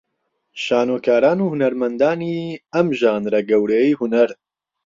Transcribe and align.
شانۆکاران 0.63 1.37
و 1.41 1.49
هونەرمەندانی 1.51 2.37
ئەم 2.73 2.87
ژانرە 2.99 3.39
گەورەیەی 3.49 3.97
هونەر 3.99 4.29